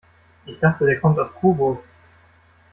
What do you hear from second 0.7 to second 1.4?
der kommt aus